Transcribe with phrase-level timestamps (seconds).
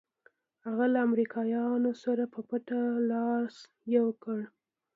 [0.65, 3.55] هغه له امریکایانو سره په پټه لاس
[3.95, 4.39] یو کړ.